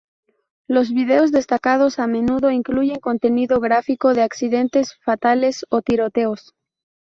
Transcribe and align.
Los 0.67 0.91
videos 0.91 1.31
destacados 1.31 1.99
a 1.99 2.07
menudo 2.07 2.49
incluyen 2.49 2.99
contenido 2.99 3.59
gráfico 3.59 4.15
de 4.15 4.23
accidentes 4.23 4.95
fatales 5.05 5.63
o 5.69 5.83
tiroteos. 5.83 6.55